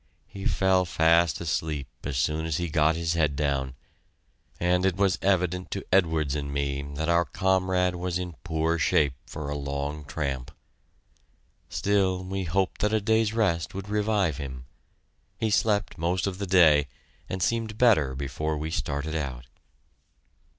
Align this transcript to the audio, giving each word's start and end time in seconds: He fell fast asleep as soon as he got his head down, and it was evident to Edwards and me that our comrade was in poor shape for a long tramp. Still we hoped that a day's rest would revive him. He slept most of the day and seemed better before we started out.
He 0.25 0.45
fell 0.47 0.83
fast 0.85 1.39
asleep 1.41 1.87
as 2.05 2.17
soon 2.17 2.47
as 2.47 2.57
he 2.57 2.69
got 2.69 2.95
his 2.95 3.13
head 3.13 3.35
down, 3.35 3.75
and 4.59 4.83
it 4.83 4.95
was 4.95 5.19
evident 5.21 5.69
to 5.69 5.85
Edwards 5.91 6.33
and 6.33 6.51
me 6.51 6.81
that 6.95 7.07
our 7.07 7.23
comrade 7.23 7.93
was 7.95 8.17
in 8.17 8.33
poor 8.43 8.79
shape 8.79 9.13
for 9.27 9.47
a 9.47 9.55
long 9.55 10.03
tramp. 10.05 10.49
Still 11.69 12.23
we 12.23 12.45
hoped 12.45 12.81
that 12.81 12.93
a 12.93 12.99
day's 12.99 13.35
rest 13.35 13.75
would 13.75 13.89
revive 13.89 14.37
him. 14.37 14.65
He 15.39 15.51
slept 15.51 15.99
most 15.99 16.25
of 16.25 16.39
the 16.39 16.47
day 16.47 16.87
and 17.29 17.43
seemed 17.43 17.77
better 17.77 18.15
before 18.15 18.57
we 18.57 18.71
started 18.71 19.13
out. 19.13 19.45